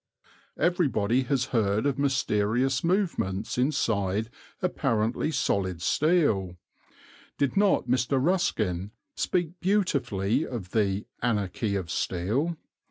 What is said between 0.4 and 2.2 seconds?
Everybody has heard of